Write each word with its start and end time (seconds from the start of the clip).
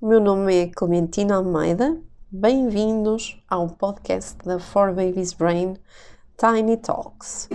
o 0.00 0.06
meu 0.06 0.20
nome 0.20 0.54
é 0.54 0.66
Clementina 0.68 1.34
Almeida. 1.34 2.00
Bem-vindos 2.30 3.42
ao 3.50 3.68
podcast 3.68 4.38
da 4.44 4.60
For 4.60 4.94
Babies 4.94 5.32
Brain 5.32 5.76
Tiny 6.36 6.76
Talks. 6.76 7.48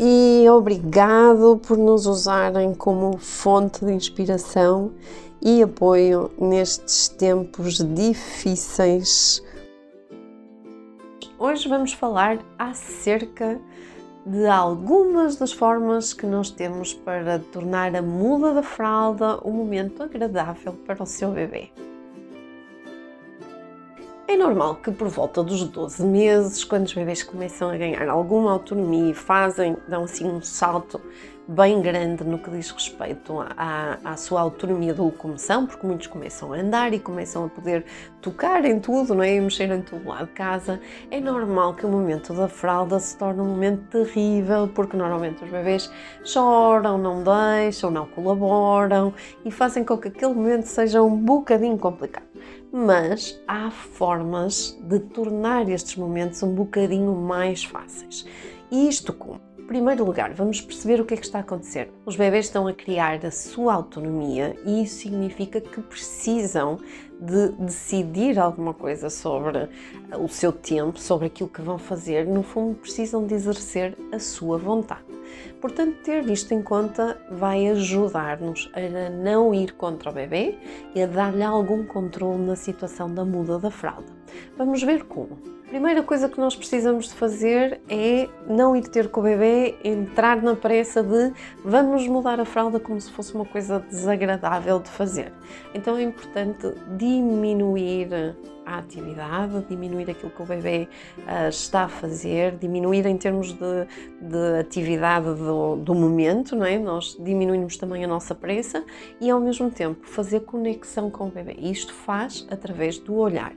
E 0.00 0.48
obrigado 0.50 1.60
por 1.64 1.78
nos 1.78 2.06
usarem 2.06 2.74
como 2.74 3.18
fonte 3.18 3.84
de 3.84 3.92
inspiração 3.92 4.94
e 5.40 5.62
apoio 5.62 6.32
nestes 6.36 7.08
tempos 7.08 7.78
difíceis. 7.94 9.40
Hoje 11.38 11.68
vamos 11.68 11.92
falar 11.92 12.40
acerca 12.58 13.60
algumas 14.50 15.36
das 15.36 15.52
formas 15.52 16.12
que 16.12 16.26
nós 16.26 16.50
temos 16.50 16.92
para 16.92 17.38
tornar 17.38 17.94
a 17.96 18.02
muda 18.02 18.52
da 18.52 18.62
fralda 18.62 19.40
um 19.46 19.52
momento 19.52 20.02
agradável 20.02 20.74
para 20.86 21.02
o 21.02 21.06
seu 21.06 21.30
bebê. 21.30 21.70
É 24.30 24.36
normal 24.36 24.76
que 24.76 24.92
por 24.92 25.08
volta 25.08 25.42
dos 25.42 25.64
12 25.64 26.04
meses, 26.04 26.62
quando 26.62 26.86
os 26.86 26.94
bebês 26.94 27.20
começam 27.20 27.68
a 27.68 27.76
ganhar 27.76 28.08
alguma 28.08 28.52
autonomia 28.52 29.10
e 29.10 29.12
fazem, 29.12 29.76
dão 29.88 30.04
assim 30.04 30.24
um 30.24 30.40
salto 30.40 31.00
bem 31.48 31.82
grande 31.82 32.22
no 32.22 32.38
que 32.38 32.48
diz 32.48 32.70
respeito 32.70 33.40
à, 33.56 33.98
à, 34.04 34.16
sua 34.16 34.40
autonomia 34.40 34.94
de 34.94 35.00
locomoção, 35.00 35.66
porque 35.66 35.84
muitos 35.84 36.06
começam 36.06 36.52
a 36.52 36.58
andar 36.58 36.94
e 36.94 37.00
começam 37.00 37.46
a 37.46 37.48
poder 37.48 37.84
tocar 38.22 38.64
em 38.64 38.78
tudo, 38.78 39.16
não 39.16 39.24
é? 39.24 39.34
E 39.34 39.40
mexer 39.40 39.68
em 39.68 39.82
todo 39.82 40.06
lado 40.06 40.26
de 40.26 40.32
casa. 40.32 40.80
É 41.10 41.20
normal 41.20 41.74
que 41.74 41.84
o 41.84 41.88
momento 41.88 42.32
da 42.32 42.46
fralda 42.46 43.00
se 43.00 43.18
torne 43.18 43.40
um 43.40 43.46
momento 43.46 43.82
terrível, 43.88 44.68
porque 44.72 44.96
normalmente 44.96 45.42
os 45.42 45.50
bebês 45.50 45.90
choram, 46.22 46.96
não 46.98 47.24
deixam, 47.24 47.90
não 47.90 48.06
colaboram 48.06 49.12
e 49.44 49.50
fazem 49.50 49.82
com 49.82 49.98
que 49.98 50.06
aquele 50.06 50.34
momento 50.34 50.66
seja 50.66 51.02
um 51.02 51.16
bocadinho 51.16 51.76
complicado 51.76 52.29
mas 52.72 53.40
há 53.46 53.70
formas 53.70 54.78
de 54.82 54.98
tornar 55.00 55.68
estes 55.68 55.96
momentos 55.96 56.42
um 56.42 56.54
bocadinho 56.54 57.14
mais 57.14 57.64
fáceis. 57.64 58.24
E 58.70 58.88
isto 58.88 59.12
como? 59.12 59.40
Em 59.58 59.66
primeiro 59.66 60.04
lugar, 60.04 60.32
vamos 60.32 60.60
perceber 60.60 61.00
o 61.00 61.04
que 61.04 61.14
é 61.14 61.16
que 61.16 61.24
está 61.24 61.38
a 61.38 61.42
acontecer. 61.42 61.92
Os 62.04 62.16
bebês 62.16 62.46
estão 62.46 62.66
a 62.66 62.72
criar 62.72 63.24
a 63.24 63.30
sua 63.30 63.74
autonomia 63.74 64.56
e 64.64 64.82
isso 64.82 64.96
significa 64.96 65.60
que 65.60 65.80
precisam 65.80 66.78
de 67.20 67.50
decidir 67.52 68.38
alguma 68.38 68.74
coisa 68.74 69.10
sobre 69.10 69.68
o 70.18 70.28
seu 70.28 70.52
tempo, 70.52 70.98
sobre 70.98 71.26
aquilo 71.26 71.48
que 71.48 71.62
vão 71.62 71.78
fazer. 71.78 72.26
No 72.26 72.42
fundo, 72.42 72.76
precisam 72.76 73.26
de 73.26 73.34
exercer 73.34 73.96
a 74.10 74.18
sua 74.18 74.58
vontade. 74.58 75.09
Portanto, 75.60 76.02
ter 76.02 76.28
isto 76.30 76.52
em 76.54 76.62
conta 76.62 77.20
vai 77.30 77.68
ajudar-nos 77.68 78.70
a 78.74 79.10
não 79.10 79.54
ir 79.54 79.72
contra 79.72 80.10
o 80.10 80.14
bebê 80.14 80.56
e 80.94 81.02
a 81.02 81.06
dar-lhe 81.06 81.42
algum 81.42 81.84
controle 81.84 82.42
na 82.42 82.56
situação 82.56 83.12
da 83.12 83.24
muda 83.24 83.58
da 83.58 83.70
fralda. 83.70 84.19
Vamos 84.56 84.82
ver 84.82 85.04
como. 85.04 85.38
Primeira 85.70 86.02
coisa 86.02 86.28
que 86.28 86.40
nós 86.40 86.56
precisamos 86.56 87.06
de 87.06 87.14
fazer 87.14 87.80
é 87.88 88.28
não 88.48 88.74
ir 88.74 88.88
ter 88.88 89.08
com 89.08 89.20
o 89.20 89.22
bebê, 89.22 89.76
entrar 89.84 90.42
na 90.42 90.56
pressa 90.56 91.00
de 91.00 91.32
vamos 91.64 92.08
mudar 92.08 92.40
a 92.40 92.44
fralda 92.44 92.80
como 92.80 93.00
se 93.00 93.08
fosse 93.12 93.32
uma 93.36 93.44
coisa 93.44 93.78
desagradável 93.88 94.80
de 94.80 94.90
fazer. 94.90 95.32
Então 95.72 95.96
é 95.96 96.02
importante 96.02 96.74
diminuir 96.98 98.34
a 98.70 98.78
atividade, 98.78 99.64
diminuir 99.68 100.10
aquilo 100.10 100.30
que 100.30 100.42
o 100.42 100.46
bebê 100.46 100.88
uh, 101.18 101.48
está 101.48 101.84
a 101.84 101.88
fazer, 101.88 102.56
diminuir 102.56 103.06
em 103.06 103.16
termos 103.16 103.52
de, 103.52 103.86
de 104.20 104.60
atividade 104.60 105.34
do, 105.34 105.76
do, 105.76 105.94
momento, 105.94 106.54
não 106.54 106.66
é? 106.66 106.78
Nós 106.78 107.16
diminuímos 107.18 107.76
também 107.76 108.04
a 108.04 108.08
nossa 108.08 108.34
pressa 108.34 108.84
e 109.20 109.30
ao 109.30 109.40
mesmo 109.40 109.70
tempo 109.70 110.06
fazer 110.06 110.40
conexão 110.40 111.10
com 111.10 111.26
o 111.26 111.30
bebê. 111.30 111.56
Isto 111.58 111.92
faz 111.92 112.46
através 112.50 112.98
do 112.98 113.14
olhar. 113.14 113.52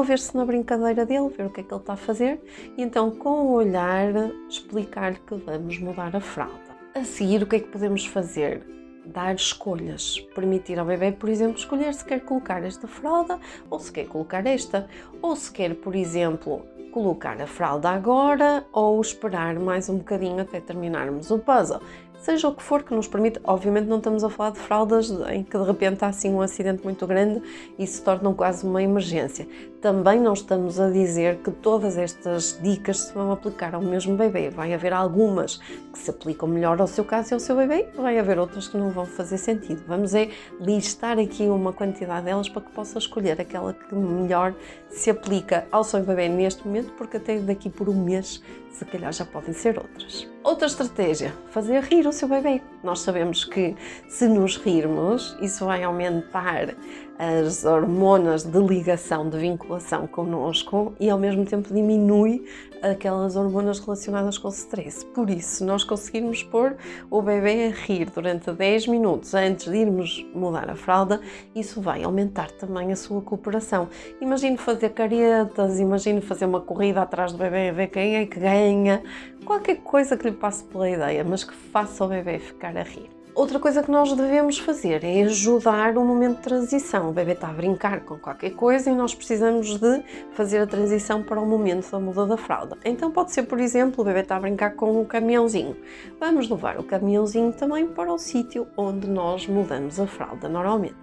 Envolver-se 0.00 0.34
na 0.34 0.46
brincadeira 0.46 1.04
dele, 1.04 1.28
ver 1.28 1.44
o 1.44 1.50
que 1.50 1.60
é 1.60 1.62
que 1.62 1.74
ele 1.74 1.80
está 1.82 1.92
a 1.92 1.96
fazer 1.96 2.40
e 2.74 2.82
então 2.82 3.10
com 3.10 3.42
o 3.42 3.52
olhar 3.52 4.10
explicar 4.48 5.12
que 5.18 5.34
vamos 5.34 5.78
mudar 5.78 6.16
a 6.16 6.20
fralda. 6.20 6.74
A 6.94 7.04
seguir, 7.04 7.42
o 7.42 7.46
que 7.46 7.56
é 7.56 7.60
que 7.60 7.68
podemos 7.68 8.06
fazer? 8.06 8.66
dar 9.04 9.34
escolhas, 9.34 10.20
permitir 10.34 10.78
ao 10.78 10.86
bebê, 10.86 11.12
por 11.12 11.28
exemplo, 11.28 11.58
escolher 11.58 11.92
se 11.92 12.04
quer 12.04 12.20
colocar 12.20 12.62
esta 12.64 12.86
fralda 12.86 13.38
ou 13.68 13.78
se 13.78 13.92
quer 13.92 14.06
colocar 14.06 14.46
esta, 14.46 14.88
ou 15.20 15.34
se 15.34 15.50
quer, 15.50 15.74
por 15.74 15.94
exemplo, 15.94 16.64
colocar 16.92 17.40
a 17.40 17.46
fralda 17.46 17.90
agora 17.90 18.64
ou 18.72 19.00
esperar 19.00 19.58
mais 19.58 19.88
um 19.88 19.98
bocadinho 19.98 20.40
até 20.40 20.60
terminarmos 20.60 21.30
o 21.30 21.38
puzzle 21.38 21.80
seja 22.20 22.48
o 22.48 22.54
que 22.54 22.62
for 22.62 22.82
que 22.82 22.94
nos 22.94 23.08
permite. 23.08 23.40
Obviamente, 23.44 23.86
não 23.86 23.98
estamos 23.98 24.22
a 24.22 24.30
falar 24.30 24.50
de 24.50 24.58
fraldas 24.58 25.10
em 25.30 25.42
que 25.42 25.56
de 25.56 25.64
repente 25.64 26.04
há 26.04 26.08
assim 26.08 26.32
um 26.32 26.40
acidente 26.40 26.84
muito 26.84 27.06
grande 27.06 27.42
e 27.78 27.86
se 27.86 28.02
tornam 28.02 28.34
quase 28.34 28.64
uma 28.64 28.82
emergência. 28.82 29.48
Também 29.80 30.20
não 30.20 30.34
estamos 30.34 30.78
a 30.78 30.90
dizer 30.90 31.38
que 31.38 31.50
todas 31.50 31.96
estas 31.96 32.58
dicas 32.62 33.00
se 33.00 33.14
vão 33.14 33.32
aplicar 33.32 33.74
ao 33.74 33.82
mesmo 33.82 34.16
bebê. 34.16 34.50
Vai 34.50 34.74
haver 34.74 34.92
algumas 34.92 35.56
que 35.92 35.98
se 35.98 36.10
aplicam 36.10 36.48
melhor 36.48 36.80
ao 36.80 36.86
seu 36.86 37.04
caso 37.04 37.32
e 37.32 37.34
ao 37.34 37.40
seu 37.40 37.56
bebê, 37.56 37.88
vai 37.96 38.18
haver 38.18 38.38
outras 38.38 38.68
que 38.68 38.76
não 38.76 38.90
vão 38.90 39.06
fazer 39.06 39.38
sentido. 39.38 39.82
Vamos 39.86 40.14
é 40.14 40.28
listar 40.60 41.18
aqui 41.18 41.44
uma 41.44 41.72
quantidade 41.72 42.26
delas 42.26 42.48
para 42.48 42.62
que 42.62 42.70
possa 42.70 42.98
escolher 42.98 43.40
aquela 43.40 43.72
que 43.72 43.94
melhor 43.94 44.54
se 44.88 45.10
aplica 45.10 45.66
ao 45.72 45.82
seu 45.82 46.00
bebê 46.02 46.28
neste 46.28 46.66
momento, 46.66 46.92
porque 46.92 47.16
até 47.16 47.38
daqui 47.38 47.70
por 47.70 47.88
um 47.88 48.04
mês 48.04 48.42
se 48.70 48.84
calhar 48.84 49.12
já 49.12 49.24
podem 49.24 49.52
ser 49.52 49.78
outras. 49.78 50.29
Outra 50.42 50.66
estratégia, 50.66 51.34
fazer 51.50 51.82
rir 51.82 52.06
o 52.06 52.12
seu 52.12 52.26
bebê. 52.26 52.62
Nós 52.82 53.00
sabemos 53.00 53.44
que 53.44 53.76
se 54.08 54.26
nos 54.26 54.56
rirmos, 54.56 55.36
isso 55.42 55.66
vai 55.66 55.84
aumentar 55.84 56.74
as 57.20 57.66
hormonas 57.66 58.44
de 58.44 58.58
ligação, 58.58 59.28
de 59.28 59.36
vinculação 59.36 60.06
connosco 60.06 60.94
e 60.98 61.10
ao 61.10 61.18
mesmo 61.18 61.44
tempo 61.44 61.68
diminui 61.72 62.46
aquelas 62.80 63.36
hormonas 63.36 63.78
relacionadas 63.78 64.38
com 64.38 64.48
o 64.48 64.50
stress. 64.50 65.04
Por 65.04 65.28
isso, 65.28 65.62
nós 65.66 65.84
conseguirmos 65.84 66.42
pôr 66.42 66.78
o 67.10 67.20
bebê 67.20 67.66
a 67.66 67.70
rir 67.84 68.08
durante 68.08 68.50
10 68.50 68.86
minutos 68.86 69.34
antes 69.34 69.70
de 69.70 69.76
irmos 69.76 70.26
mudar 70.34 70.70
a 70.70 70.74
fralda, 70.74 71.20
isso 71.54 71.82
vai 71.82 72.02
aumentar 72.02 72.50
também 72.52 72.90
a 72.90 72.96
sua 72.96 73.20
cooperação. 73.20 73.90
Imagine 74.18 74.56
fazer 74.56 74.88
caretas, 74.88 75.78
imagine 75.78 76.22
fazer 76.22 76.46
uma 76.46 76.62
corrida 76.62 77.02
atrás 77.02 77.32
do 77.32 77.38
bebê 77.38 77.68
a 77.68 77.72
ver 77.72 77.88
quem 77.88 78.16
é 78.16 78.24
que 78.24 78.40
ganha, 78.40 79.02
qualquer 79.44 79.76
coisa 79.82 80.16
que 80.16 80.30
lhe 80.30 80.34
passe 80.34 80.64
pela 80.64 80.88
ideia, 80.88 81.22
mas 81.22 81.44
que 81.44 81.52
faça 81.52 82.02
o 82.02 82.08
bebê 82.08 82.38
ficar 82.38 82.74
a 82.78 82.82
rir. 82.82 83.19
Outra 83.34 83.60
coisa 83.60 83.82
que 83.82 83.90
nós 83.90 84.12
devemos 84.12 84.58
fazer 84.58 85.04
é 85.04 85.22
ajudar 85.22 85.96
o 85.96 86.04
momento 86.04 86.36
de 86.38 86.42
transição. 86.42 87.10
O 87.10 87.12
bebê 87.12 87.32
está 87.32 87.48
a 87.48 87.52
brincar 87.52 88.00
com 88.00 88.18
qualquer 88.18 88.50
coisa 88.50 88.90
e 88.90 88.94
nós 88.94 89.14
precisamos 89.14 89.78
de 89.78 90.02
fazer 90.32 90.58
a 90.58 90.66
transição 90.66 91.22
para 91.22 91.40
o 91.40 91.46
momento 91.46 91.90
da 91.90 92.00
muda 92.00 92.26
da 92.26 92.36
fralda. 92.36 92.76
Então 92.84 93.10
pode 93.10 93.32
ser, 93.32 93.44
por 93.44 93.60
exemplo, 93.60 94.02
o 94.02 94.04
bebê 94.04 94.20
está 94.20 94.36
a 94.36 94.40
brincar 94.40 94.74
com 94.74 95.00
um 95.00 95.04
caminhãozinho. 95.04 95.76
Vamos 96.18 96.50
levar 96.50 96.78
o 96.78 96.82
caminhãozinho 96.82 97.52
também 97.52 97.86
para 97.86 98.12
o 98.12 98.18
sítio 98.18 98.66
onde 98.76 99.08
nós 99.08 99.46
mudamos 99.46 100.00
a 100.00 100.06
fralda 100.06 100.48
normalmente. 100.48 100.96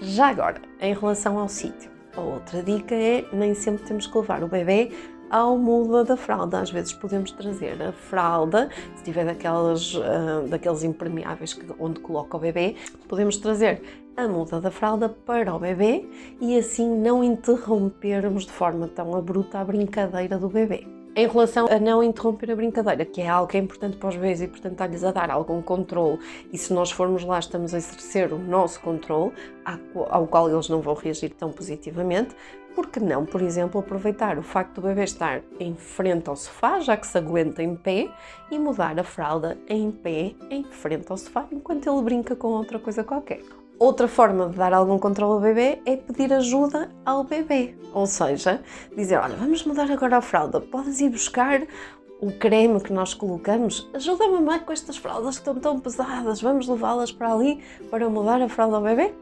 Já 0.00 0.28
agora, 0.28 0.60
em 0.80 0.94
relação 0.94 1.38
ao 1.38 1.48
sítio, 1.48 1.90
a 2.16 2.20
outra 2.20 2.62
dica 2.62 2.94
é 2.94 3.24
nem 3.32 3.54
sempre 3.54 3.84
temos 3.84 4.06
que 4.06 4.16
levar 4.16 4.44
o 4.44 4.48
bebê 4.48 4.92
ao 5.32 5.56
muda 5.56 6.04
da 6.04 6.16
fralda. 6.16 6.60
Às 6.60 6.70
vezes 6.70 6.92
podemos 6.92 7.32
trazer 7.32 7.82
a 7.82 7.90
fralda, 7.90 8.68
se 8.94 9.02
tiver 9.02 9.24
daquelas, 9.24 9.94
uh, 9.94 10.46
daqueles 10.48 10.84
impermeáveis 10.84 11.54
que, 11.54 11.66
onde 11.80 11.98
coloca 12.00 12.36
o 12.36 12.40
bebê, 12.40 12.76
podemos 13.08 13.38
trazer 13.38 13.82
a 14.14 14.28
muda 14.28 14.60
da 14.60 14.70
fralda 14.70 15.08
para 15.08 15.54
o 15.54 15.58
bebê 15.58 16.06
e 16.38 16.56
assim 16.58 16.86
não 16.86 17.24
interrompermos 17.24 18.44
de 18.44 18.52
forma 18.52 18.86
tão 18.86 19.16
abrupta 19.16 19.58
a 19.58 19.64
brincadeira 19.64 20.36
do 20.38 20.48
bebê. 20.48 21.01
Em 21.14 21.28
relação 21.28 21.66
a 21.66 21.78
não 21.78 22.02
interromper 22.02 22.50
a 22.50 22.56
brincadeira, 22.56 23.04
que 23.04 23.20
é 23.20 23.28
algo 23.28 23.46
que 23.46 23.58
é 23.58 23.60
importante 23.60 23.98
para 23.98 24.08
os 24.08 24.16
bebês 24.16 24.40
e, 24.40 24.48
portanto, 24.48 24.72
está-lhes 24.72 25.04
a 25.04 25.12
dar 25.12 25.30
algum 25.30 25.60
controle, 25.60 26.18
e 26.50 26.56
se 26.56 26.72
nós 26.72 26.90
formos 26.90 27.22
lá, 27.22 27.38
estamos 27.38 27.74
a 27.74 27.76
exercer 27.76 28.32
o 28.32 28.38
nosso 28.38 28.80
controle, 28.80 29.30
ao 30.08 30.26
qual 30.26 30.48
eles 30.48 30.70
não 30.70 30.80
vão 30.80 30.94
reagir 30.94 31.34
tão 31.34 31.52
positivamente, 31.52 32.34
por 32.74 32.86
que 32.86 32.98
não, 32.98 33.26
por 33.26 33.42
exemplo, 33.42 33.78
aproveitar 33.78 34.38
o 34.38 34.42
facto 34.42 34.80
do 34.80 34.88
bebê 34.88 35.04
estar 35.04 35.42
em 35.60 35.74
frente 35.74 36.30
ao 36.30 36.36
sofá, 36.36 36.80
já 36.80 36.96
que 36.96 37.06
se 37.06 37.18
aguenta 37.18 37.62
em 37.62 37.76
pé, 37.76 38.08
e 38.50 38.58
mudar 38.58 38.98
a 38.98 39.04
fralda 39.04 39.58
em 39.68 39.90
pé, 39.90 40.34
em 40.48 40.64
frente 40.64 41.12
ao 41.12 41.18
sofá, 41.18 41.46
enquanto 41.52 41.92
ele 41.92 42.02
brinca 42.02 42.34
com 42.34 42.48
outra 42.48 42.78
coisa 42.78 43.04
qualquer. 43.04 43.42
Outra 43.82 44.06
forma 44.06 44.48
de 44.48 44.56
dar 44.56 44.72
algum 44.72 44.96
controle 44.96 45.32
ao 45.32 45.40
bebê 45.40 45.82
é 45.84 45.96
pedir 45.96 46.32
ajuda 46.32 46.88
ao 47.04 47.24
bebê, 47.24 47.74
ou 47.92 48.06
seja, 48.06 48.62
dizer: 48.96 49.18
Olha, 49.18 49.34
vamos 49.34 49.64
mudar 49.64 49.90
agora 49.90 50.18
a 50.18 50.20
fralda, 50.20 50.60
podes 50.60 51.00
ir 51.00 51.10
buscar 51.10 51.66
o 52.20 52.30
creme 52.30 52.80
que 52.80 52.92
nós 52.92 53.12
colocamos, 53.12 53.90
ajuda 53.92 54.26
a 54.26 54.28
mamãe 54.28 54.60
com 54.60 54.72
estas 54.72 54.96
fraldas 54.96 55.34
que 55.34 55.40
estão 55.40 55.60
tão 55.60 55.80
pesadas, 55.80 56.40
vamos 56.40 56.68
levá-las 56.68 57.10
para 57.10 57.32
ali 57.32 57.60
para 57.90 58.08
mudar 58.08 58.40
a 58.40 58.48
fralda 58.48 58.76
ao 58.76 58.82
bebê? 58.84 59.12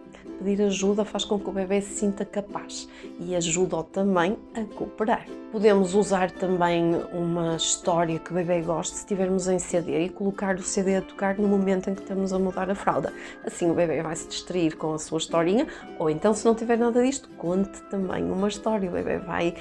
Pedir 0.42 0.62
ajuda 0.62 1.04
faz 1.04 1.25
com 1.25 1.38
que 1.38 1.48
o 1.48 1.52
bebê 1.52 1.81
se 1.81 2.00
sinta 2.00 2.25
capaz 2.25 2.88
e 3.19 3.37
ajuda-o 3.37 3.84
também 3.84 4.37
a 4.54 4.64
cooperar. 4.75 5.26
Podemos 5.52 5.94
usar 5.94 6.31
também 6.31 6.94
uma 7.12 7.56
história 7.56 8.19
que 8.19 8.31
o 8.31 8.34
bebê 8.34 8.62
goste 8.62 8.94
se 8.94 9.00
estivermos 9.00 9.48
em 9.48 9.58
CD 9.58 10.04
e 10.04 10.08
colocar 10.08 10.56
o 10.56 10.62
CD 10.62 10.96
a 10.96 11.02
tocar 11.02 11.37
no 11.38 11.46
momento 11.46 11.90
em 11.90 11.94
que 11.94 12.02
estamos 12.02 12.32
a 12.32 12.38
mudar 12.38 12.70
a 12.70 12.75
fralda. 12.75 13.12
Assim 13.44 13.70
o 13.70 13.75
bebê 13.75 14.02
vai 14.02 14.16
se 14.16 14.28
distrair 14.28 14.76
com 14.76 14.94
a 14.94 14.98
sua 14.98 15.19
historinha, 15.19 15.66
ou 15.98 16.08
então, 16.08 16.32
se 16.32 16.44
não 16.44 16.54
tiver 16.54 16.78
nada 16.78 17.02
disto, 17.04 17.28
conte 17.37 17.81
também 17.90 18.25
uma 18.31 18.48
história. 18.48 18.88
O 18.88 18.92
bebê 18.92 19.19
vai 19.19 19.54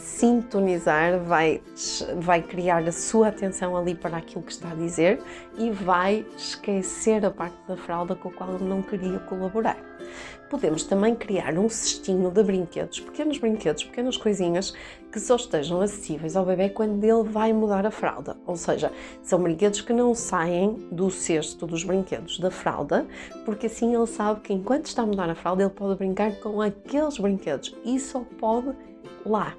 sintonizar, 0.00 1.20
vai, 1.20 1.62
vai 2.18 2.42
criar 2.42 2.86
a 2.86 2.92
sua 2.92 3.28
atenção 3.28 3.76
ali 3.76 3.94
para 3.94 4.16
aquilo 4.16 4.42
que 4.42 4.52
está 4.52 4.70
a 4.70 4.74
dizer 4.74 5.22
e 5.56 5.70
vai 5.70 6.26
esquecer 6.36 7.24
a 7.24 7.30
parte 7.30 7.56
da 7.68 7.76
fralda 7.76 8.14
com 8.14 8.28
a 8.28 8.32
qual 8.32 8.58
não 8.58 8.82
queria 8.82 9.18
colaborar. 9.20 9.76
Podemos 10.48 10.82
também 10.82 11.14
criar 11.14 11.56
um 11.56 11.68
cestinho 11.68 12.28
de 12.28 12.42
brinquedos, 12.42 12.98
pequenos 12.98 13.38
brinquedos, 13.38 13.84
pequenas 13.84 14.16
coisinhas 14.16 14.74
que 15.12 15.20
só 15.20 15.36
estejam 15.36 15.80
acessíveis 15.80 16.34
ao 16.34 16.44
bebê 16.44 16.70
quando 16.70 17.04
ele 17.04 17.22
vai 17.22 17.52
mudar 17.52 17.86
a 17.86 17.90
fralda. 17.90 18.36
Ou 18.46 18.56
seja, 18.56 18.90
são 19.22 19.40
brinquedos 19.40 19.80
que 19.80 19.92
não 19.92 20.12
saem 20.12 20.74
do 20.90 21.08
cesto 21.08 21.68
dos 21.68 21.84
brinquedos 21.84 22.40
da 22.40 22.50
fralda, 22.50 23.06
porque 23.44 23.66
assim 23.66 23.94
ele 23.94 24.08
sabe 24.08 24.40
que 24.40 24.52
enquanto 24.52 24.86
está 24.86 25.02
a 25.02 25.06
mudar 25.06 25.30
a 25.30 25.36
fralda 25.36 25.62
ele 25.62 25.70
pode 25.70 25.96
brincar 25.96 26.34
com 26.40 26.60
aqueles 26.60 27.16
brinquedos 27.16 27.76
e 27.84 28.00
só 28.00 28.24
pode 28.40 28.74
lá. 29.24 29.54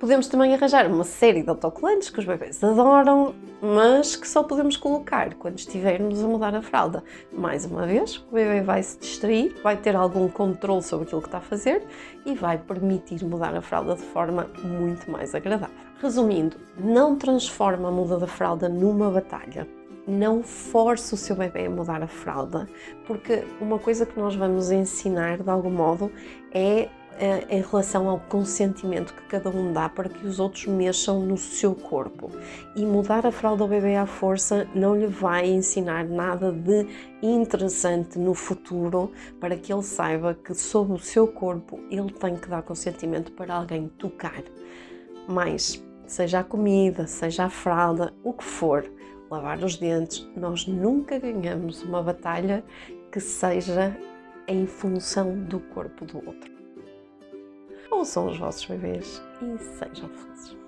Podemos 0.00 0.26
também 0.26 0.52
arranjar 0.52 0.86
uma 0.86 1.04
série 1.04 1.42
de 1.42 1.48
autocolantes 1.48 2.10
que 2.10 2.18
os 2.18 2.24
bebês 2.24 2.62
adoram, 2.62 3.34
mas 3.62 4.16
que 4.16 4.26
só 4.26 4.42
podemos 4.42 4.76
colocar 4.76 5.34
quando 5.34 5.58
estivermos 5.58 6.22
a 6.22 6.26
mudar 6.26 6.54
a 6.54 6.60
fralda. 6.60 7.02
Mais 7.32 7.64
uma 7.64 7.86
vez, 7.86 8.16
o 8.16 8.34
bebê 8.34 8.60
vai 8.60 8.82
se 8.82 8.98
distrair, 8.98 9.54
vai 9.62 9.76
ter 9.76 9.94
algum 9.94 10.28
controle 10.28 10.82
sobre 10.82 11.06
aquilo 11.06 11.22
que 11.22 11.28
está 11.28 11.38
a 11.38 11.40
fazer 11.40 11.82
e 12.26 12.34
vai 12.34 12.58
permitir 12.58 13.24
mudar 13.24 13.54
a 13.54 13.62
fralda 13.62 13.94
de 13.94 14.02
forma 14.02 14.50
muito 14.62 15.10
mais 15.10 15.34
agradável. 15.34 15.74
Resumindo, 16.02 16.56
não 16.76 17.16
transforma 17.16 17.88
a 17.88 17.92
muda 17.92 18.18
da 18.18 18.26
fralda 18.26 18.68
numa 18.68 19.10
batalha. 19.10 19.66
Não 20.06 20.42
force 20.42 21.14
o 21.14 21.16
seu 21.16 21.34
bebê 21.34 21.64
a 21.64 21.70
mudar 21.70 22.02
a 22.02 22.06
fralda, 22.06 22.68
porque 23.06 23.44
uma 23.58 23.78
coisa 23.78 24.04
que 24.04 24.18
nós 24.18 24.34
vamos 24.34 24.70
ensinar 24.70 25.38
de 25.38 25.48
algum 25.48 25.70
modo 25.70 26.12
é 26.52 26.90
em 27.48 27.60
relação 27.60 28.08
ao 28.08 28.18
consentimento 28.18 29.14
que 29.14 29.22
cada 29.24 29.50
um 29.50 29.72
dá 29.72 29.88
para 29.88 30.08
que 30.08 30.26
os 30.26 30.40
outros 30.40 30.66
mexam 30.66 31.20
no 31.20 31.36
seu 31.36 31.74
corpo. 31.74 32.30
E 32.74 32.84
mudar 32.84 33.26
a 33.26 33.30
fralda 33.30 33.62
ao 33.62 33.68
bebê 33.68 33.96
à 33.96 34.06
força 34.06 34.66
não 34.74 34.96
lhe 34.96 35.06
vai 35.06 35.48
ensinar 35.48 36.04
nada 36.04 36.52
de 36.52 36.86
interessante 37.22 38.18
no 38.18 38.34
futuro 38.34 39.12
para 39.40 39.56
que 39.56 39.72
ele 39.72 39.82
saiba 39.82 40.34
que 40.34 40.54
sob 40.54 40.92
o 40.92 40.98
seu 40.98 41.26
corpo 41.26 41.78
ele 41.90 42.12
tem 42.12 42.36
que 42.36 42.48
dar 42.48 42.62
consentimento 42.62 43.32
para 43.32 43.54
alguém 43.54 43.88
tocar. 43.88 44.42
Mas, 45.28 45.82
seja 46.06 46.40
a 46.40 46.44
comida, 46.44 47.06
seja 47.06 47.44
a 47.44 47.50
fralda, 47.50 48.12
o 48.22 48.32
que 48.32 48.44
for, 48.44 48.84
lavar 49.30 49.62
os 49.62 49.76
dentes, 49.76 50.28
nós 50.36 50.66
nunca 50.66 51.18
ganhamos 51.18 51.82
uma 51.82 52.02
batalha 52.02 52.64
que 53.10 53.20
seja 53.20 53.96
em 54.46 54.66
função 54.66 55.38
do 55.38 55.58
corpo 55.60 56.04
do 56.04 56.18
outro 56.26 56.53
ouçam 57.94 58.26
os 58.26 58.38
vossos 58.38 58.64
bebês 58.66 59.22
e 59.40 59.58
sejam 59.58 60.08
felizes. 60.08 60.63